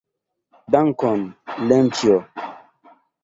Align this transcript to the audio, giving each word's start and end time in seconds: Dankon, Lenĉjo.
Dankon, 0.75 1.27
Lenĉjo. 1.73 2.17